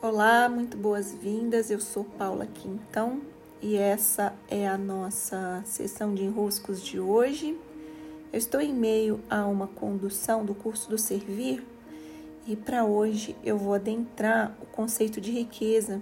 [0.00, 1.72] Olá, muito boas-vindas.
[1.72, 3.20] Eu sou Paula Quintão
[3.60, 7.58] e essa é a nossa sessão de enroscos de hoje.
[8.32, 11.66] Eu estou em meio a uma condução do curso do Servir
[12.46, 16.00] e para hoje eu vou adentrar o conceito de riqueza.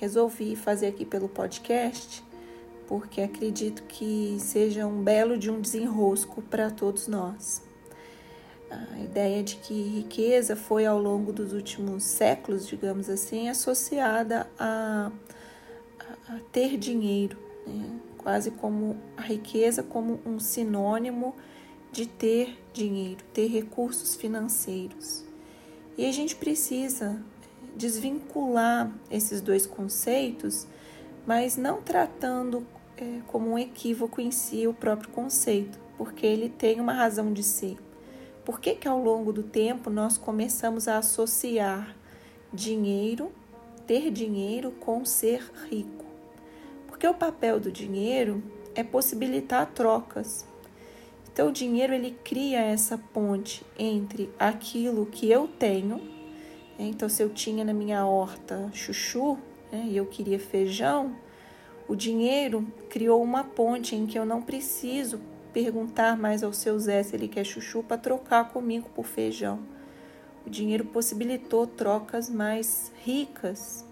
[0.00, 2.24] Resolvi fazer aqui pelo podcast
[2.86, 7.62] porque acredito que seja um belo de um desenrosco para todos nós
[8.94, 15.10] a ideia de que riqueza foi ao longo dos últimos séculos, digamos assim, associada a,
[16.00, 18.00] a, a ter dinheiro, né?
[18.18, 21.34] quase como a riqueza como um sinônimo
[21.92, 25.24] de ter dinheiro, ter recursos financeiros.
[25.96, 27.22] E a gente precisa
[27.76, 30.66] desvincular esses dois conceitos,
[31.26, 36.80] mas não tratando é, como um equívoco em si o próprio conceito, porque ele tem
[36.80, 37.76] uma razão de ser.
[38.44, 41.96] Por que, que ao longo do tempo nós começamos a associar
[42.52, 43.32] dinheiro,
[43.86, 46.04] ter dinheiro com ser rico?
[46.86, 48.42] Porque o papel do dinheiro
[48.74, 50.46] é possibilitar trocas.
[51.32, 55.96] Então o dinheiro ele cria essa ponte entre aquilo que eu tenho.
[56.78, 56.86] Né?
[56.86, 59.38] Então se eu tinha na minha horta chuchu
[59.72, 61.16] né, e eu queria feijão,
[61.88, 65.18] o dinheiro criou uma ponte em que eu não preciso
[65.54, 69.60] perguntar mais ao seu Zé se ele quer chuchu para trocar comigo por feijão.
[70.44, 73.84] O dinheiro possibilitou trocas mais ricas,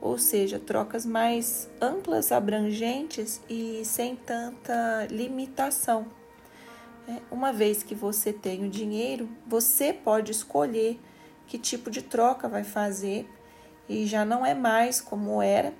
[0.00, 6.06] ou seja, trocas mais amplas, abrangentes e sem tanta limitação.
[7.08, 10.98] É, uma vez que você tem o dinheiro, você pode escolher
[11.46, 13.28] que tipo de troca vai fazer
[13.88, 15.74] e já não é mais como era,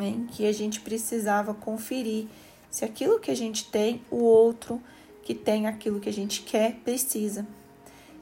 [0.00, 2.26] em que a gente precisava conferir
[2.74, 4.82] se aquilo que a gente tem, o outro
[5.22, 7.46] que tem aquilo que a gente quer precisa.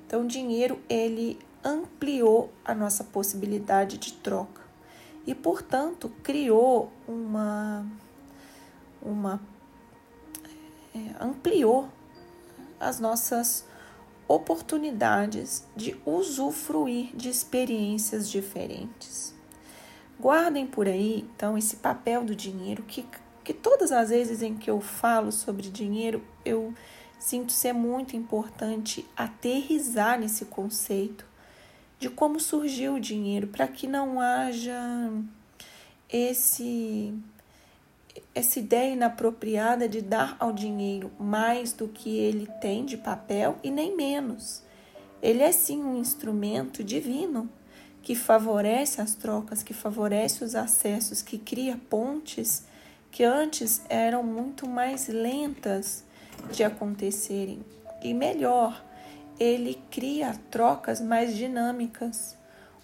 [0.07, 4.61] Então, o dinheiro ele ampliou a nossa possibilidade de troca
[5.27, 7.87] e, portanto, criou uma
[9.01, 9.41] uma
[10.95, 11.89] é, ampliou
[12.79, 13.65] as nossas
[14.29, 19.35] oportunidades de usufruir de experiências diferentes.
[20.21, 23.03] Guardem por aí, então, esse papel do dinheiro que
[23.45, 26.73] que todas as vezes em que eu falo sobre dinheiro, eu
[27.19, 31.25] sinto ser muito importante aterrizar nesse conceito
[31.99, 35.13] de como surgiu o dinheiro, para que não haja
[36.09, 37.15] esse
[38.35, 43.71] essa ideia inapropriada de dar ao dinheiro mais do que ele tem de papel e
[43.71, 44.63] nem menos.
[45.23, 47.49] Ele é sim um instrumento divino
[48.03, 52.65] que favorece as trocas, que favorece os acessos, que cria pontes
[53.13, 56.03] que antes eram muito mais lentas
[56.51, 57.63] de acontecerem.
[58.03, 58.83] E melhor,
[59.39, 62.37] ele cria trocas mais dinâmicas.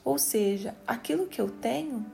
[0.04, 2.04] Ou seja, aquilo que eu tenho,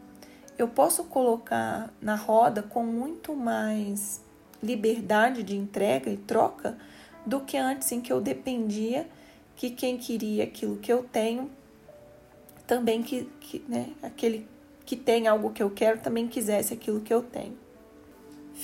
[0.57, 4.23] eu posso colocar na roda com muito mais
[4.63, 6.79] liberdade de entrega e troca
[7.27, 9.09] do que antes em que eu dependia
[9.57, 11.51] que quem queria aquilo que eu tenho
[12.67, 14.49] também que, que né, aquele
[14.87, 17.64] que tem algo que eu quero também quisesse aquilo que eu tenho.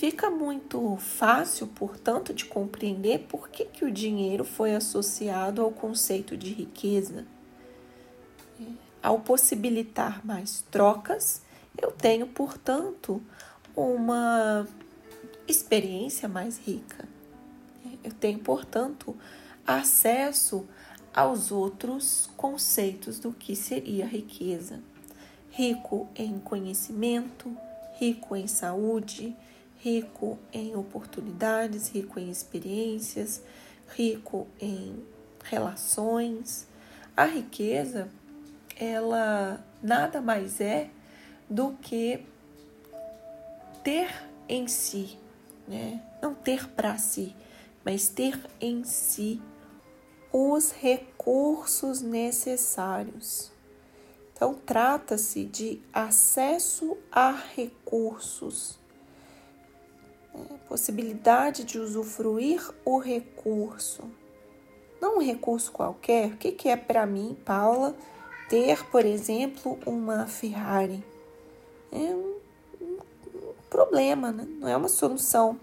[0.00, 6.38] Fica muito fácil, portanto, de compreender por que, que o dinheiro foi associado ao conceito
[6.38, 7.26] de riqueza.
[9.02, 11.42] Ao possibilitar mais trocas,
[11.76, 13.20] eu tenho, portanto,
[13.76, 14.66] uma
[15.46, 17.06] experiência mais rica.
[18.02, 19.14] Eu tenho, portanto,
[19.66, 20.66] acesso
[21.14, 24.80] aos outros conceitos do que seria riqueza.
[25.50, 27.54] Rico em conhecimento,
[27.98, 29.36] rico em saúde,
[29.80, 33.42] rico em oportunidades, rico em experiências,
[33.88, 35.02] rico em
[35.44, 36.66] relações.
[37.16, 38.08] A riqueza,
[38.76, 40.90] ela nada mais é
[41.48, 42.24] do que
[43.82, 44.10] ter
[44.48, 45.18] em si,
[45.66, 46.02] né?
[46.20, 47.34] Não ter para si,
[47.84, 49.40] mas ter em si
[50.30, 53.50] os recursos necessários.
[54.34, 58.79] Então, trata-se de acesso a recursos
[60.68, 64.04] possibilidade de usufruir o recurso.
[65.00, 66.32] Não um recurso qualquer.
[66.32, 67.96] O que, é para mim, Paula,
[68.48, 71.02] ter, por exemplo, uma Ferrari?
[71.90, 72.36] É um,
[72.80, 72.98] um
[73.68, 74.46] problema, né?
[74.58, 75.58] não é uma solução.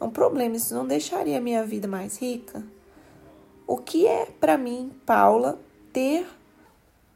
[0.00, 2.64] É um problema, isso não deixaria a minha vida mais rica.
[3.66, 5.58] O que é para mim, Paula,
[5.92, 6.26] ter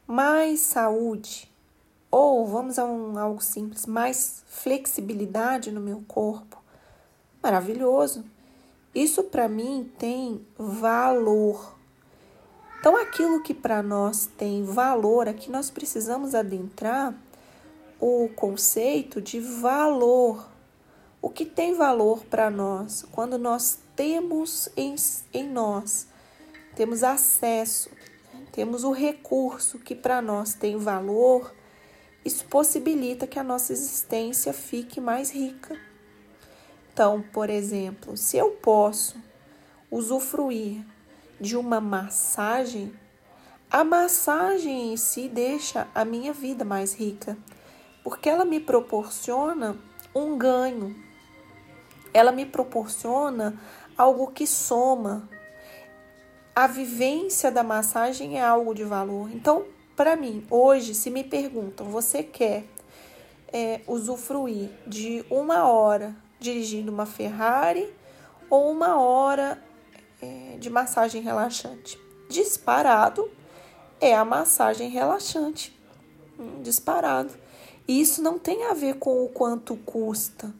[0.06, 1.50] mais saúde?
[2.10, 6.57] Ou, vamos a um, algo simples, mais flexibilidade no meu corpo?
[7.42, 8.24] Maravilhoso.
[8.94, 11.76] Isso para mim tem valor.
[12.80, 17.14] Então, aquilo que para nós tem valor, aqui nós precisamos adentrar
[18.00, 20.48] o conceito de valor.
[21.20, 23.04] O que tem valor para nós?
[23.10, 24.94] Quando nós temos em,
[25.34, 26.06] em nós,
[26.76, 27.90] temos acesso,
[28.52, 31.52] temos o recurso que para nós tem valor,
[32.24, 35.87] isso possibilita que a nossa existência fique mais rica.
[36.98, 39.22] Então, por exemplo, se eu posso
[39.88, 40.84] usufruir
[41.40, 42.92] de uma massagem,
[43.70, 47.38] a massagem em si deixa a minha vida mais rica,
[48.02, 49.78] porque ela me proporciona
[50.12, 50.96] um ganho,
[52.12, 53.56] ela me proporciona
[53.96, 55.28] algo que soma.
[56.52, 59.30] A vivência da massagem é algo de valor.
[59.32, 62.64] Então, para mim, hoje, se me perguntam, você quer
[63.52, 67.92] é, usufruir de uma hora dirigindo uma Ferrari
[68.48, 69.62] ou uma hora
[70.20, 71.98] é, de massagem relaxante.
[72.28, 73.30] Disparado
[74.00, 75.76] é a massagem relaxante.
[76.38, 77.34] Hum, disparado.
[77.86, 80.52] E isso não tem a ver com o quanto custa,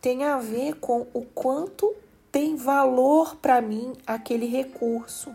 [0.00, 1.94] tem a ver com o quanto
[2.30, 5.34] tem valor para mim aquele recurso.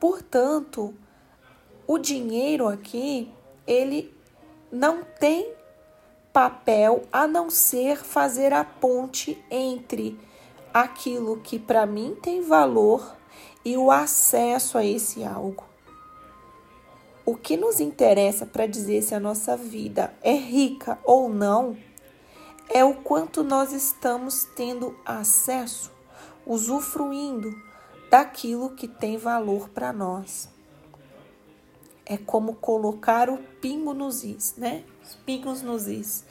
[0.00, 0.92] Portanto,
[1.86, 3.32] o dinheiro aqui,
[3.66, 4.12] ele
[4.70, 5.54] não tem
[6.32, 10.18] papel a não ser fazer a ponte entre
[10.72, 13.16] aquilo que para mim tem valor
[13.64, 15.64] e o acesso a esse algo.
[17.24, 21.76] O que nos interessa para dizer se a nossa vida é rica ou não
[22.68, 25.92] é o quanto nós estamos tendo acesso,
[26.46, 27.54] usufruindo
[28.10, 30.48] daquilo que tem valor para nós.
[32.04, 34.84] É como colocar o pingo nos is, né?
[35.04, 36.24] Os pingos nos is.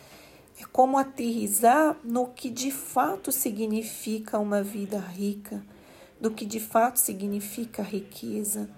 [0.59, 5.63] É como aterrizar no que de fato significa uma vida rica,
[6.19, 8.69] do que de fato significa riqueza.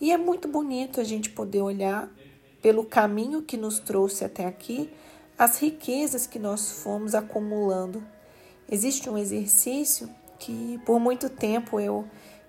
[0.00, 2.08] E é muito bonito a gente poder olhar
[2.62, 4.90] pelo caminho que nos trouxe até aqui,
[5.36, 8.02] as riquezas que nós fomos acumulando.
[8.70, 10.08] Existe um exercício
[10.38, 12.04] que por muito tempo eu,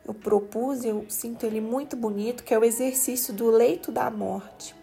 [0.05, 4.75] eu propus, eu sinto ele muito bonito, que é o exercício do leito da morte.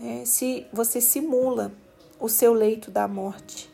[0.00, 1.72] É, se você simula
[2.18, 3.70] o seu leito da morte.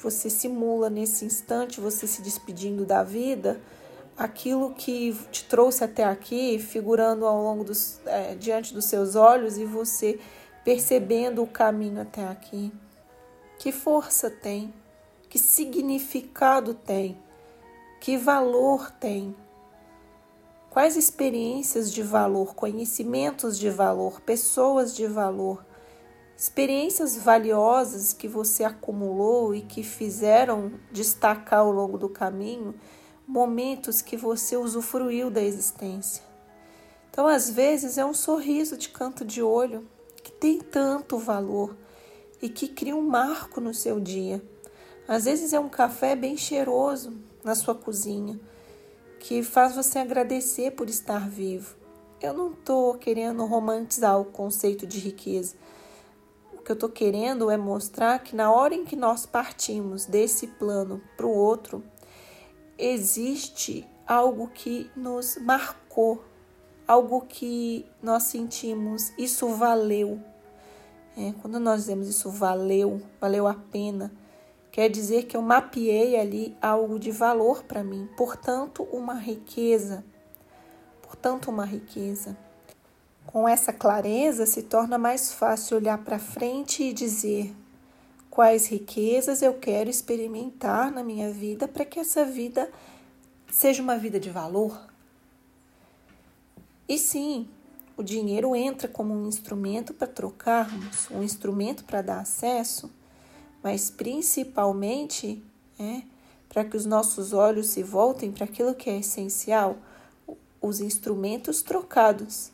[0.00, 3.60] Você simula nesse instante, você se despedindo da vida,
[4.16, 9.56] aquilo que te trouxe até aqui, figurando ao longo dos, é, diante dos seus olhos
[9.58, 10.18] e você
[10.64, 12.72] percebendo o caminho até aqui.
[13.58, 14.72] Que força tem?
[15.28, 17.16] Que significado tem?
[18.00, 19.34] Que valor tem?
[20.76, 25.64] Quais experiências de valor, conhecimentos de valor, pessoas de valor
[26.36, 32.74] experiências valiosas que você acumulou e que fizeram destacar ao longo do caminho
[33.26, 36.22] momentos que você usufruiu da existência.
[37.10, 39.88] Então, às vezes, é um sorriso de canto de olho
[40.22, 41.74] que tem tanto valor
[42.42, 44.44] e que cria um marco no seu dia.
[45.08, 48.38] Às vezes, é um café bem cheiroso na sua cozinha
[49.18, 51.76] que faz você agradecer por estar vivo.
[52.20, 55.56] Eu não estou querendo romantizar o conceito de riqueza
[56.66, 61.00] que eu estou querendo é mostrar que na hora em que nós partimos desse plano
[61.16, 61.80] para o outro,
[62.76, 66.24] existe algo que nos marcou,
[66.86, 70.20] algo que nós sentimos, isso valeu.
[71.16, 74.10] É, quando nós dizemos isso valeu, valeu a pena,
[74.76, 80.04] quer dizer que eu mapeei ali algo de valor para mim, portanto, uma riqueza.
[81.00, 82.36] Portanto, uma riqueza.
[83.24, 87.56] Com essa clareza, se torna mais fácil olhar para frente e dizer
[88.28, 92.70] quais riquezas eu quero experimentar na minha vida para que essa vida
[93.50, 94.78] seja uma vida de valor.
[96.86, 97.48] E sim,
[97.96, 102.90] o dinheiro entra como um instrumento para trocarmos, um instrumento para dar acesso,
[103.66, 105.42] mas principalmente
[105.76, 106.02] é,
[106.48, 109.76] para que os nossos olhos se voltem para aquilo que é essencial,
[110.62, 112.52] os instrumentos trocados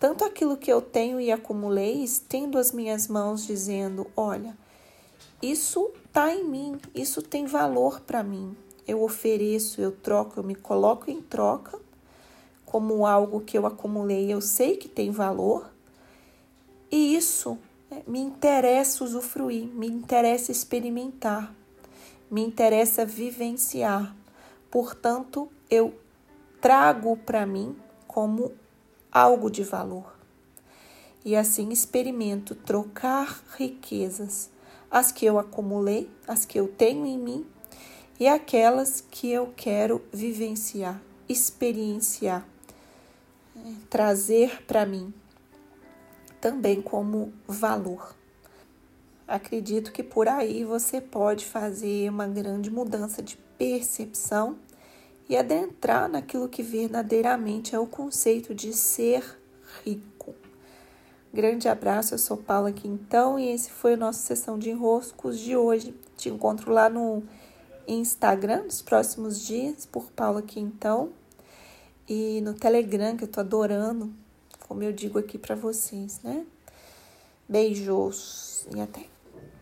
[0.00, 4.56] tanto aquilo que eu tenho e acumulei, estendo as minhas mãos, dizendo: Olha,
[5.40, 8.56] isso está em mim, isso tem valor para mim.
[8.88, 11.78] Eu ofereço, eu troco, eu me coloco em troca
[12.66, 15.70] como algo que eu acumulei, eu sei que tem valor,
[16.90, 17.69] e isso né,
[18.06, 21.54] me interessa usufruir, me interessa experimentar,
[22.30, 24.14] me interessa vivenciar.
[24.70, 25.94] Portanto, eu
[26.60, 28.52] trago para mim como
[29.10, 30.14] algo de valor.
[31.24, 34.50] E assim experimento trocar riquezas,
[34.90, 37.46] as que eu acumulei, as que eu tenho em mim
[38.18, 42.46] e aquelas que eu quero vivenciar, experienciar.
[43.90, 45.12] trazer para mim
[46.40, 48.14] também como valor.
[49.26, 54.56] Acredito que por aí você pode fazer uma grande mudança de percepção
[55.28, 59.38] e adentrar naquilo que verdadeiramente é o conceito de ser
[59.84, 60.34] rico.
[61.32, 65.56] Grande abraço, eu sou Paula Quintão e esse foi a nossa sessão de enroscos de
[65.56, 65.94] hoje.
[66.16, 67.22] Te encontro lá no
[67.86, 71.12] Instagram nos próximos dias por Paula Quintão
[72.08, 74.12] e no Telegram que eu tô adorando,
[74.70, 76.46] como eu digo aqui para vocês, né?
[77.48, 79.04] Beijos e até.